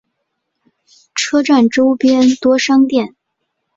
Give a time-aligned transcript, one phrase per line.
[1.13, 3.15] 车站周边多商店。